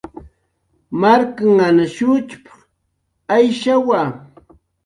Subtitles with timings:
[1.01, 2.55] "Marknhan shutxp""q
[3.35, 4.01] Ayshawa."